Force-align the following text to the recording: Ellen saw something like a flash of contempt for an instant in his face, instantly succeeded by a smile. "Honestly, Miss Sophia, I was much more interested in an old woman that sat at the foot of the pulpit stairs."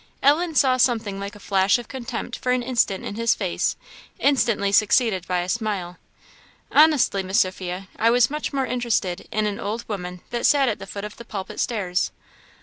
Ellen 0.23 0.55
saw 0.55 0.77
something 0.77 1.19
like 1.19 1.35
a 1.35 1.39
flash 1.39 1.77
of 1.77 1.87
contempt 1.87 2.39
for 2.39 2.51
an 2.51 2.63
instant 2.63 3.05
in 3.05 3.13
his 3.13 3.35
face, 3.35 3.75
instantly 4.17 4.71
succeeded 4.71 5.27
by 5.27 5.41
a 5.41 5.47
smile. 5.47 5.99
"Honestly, 6.71 7.21
Miss 7.21 7.41
Sophia, 7.41 7.87
I 7.99 8.09
was 8.09 8.27
much 8.31 8.51
more 8.51 8.65
interested 8.65 9.27
in 9.31 9.45
an 9.45 9.59
old 9.59 9.87
woman 9.87 10.21
that 10.31 10.47
sat 10.47 10.69
at 10.69 10.79
the 10.79 10.87
foot 10.87 11.05
of 11.05 11.17
the 11.17 11.23
pulpit 11.25 11.59
stairs." 11.59 12.11